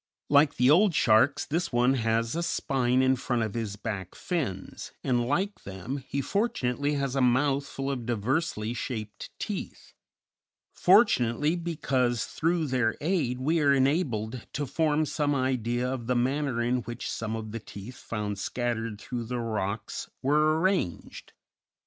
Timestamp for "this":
1.45-1.71